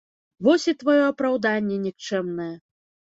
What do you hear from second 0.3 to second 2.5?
Вось і тваё апраўданне нікчэмнае.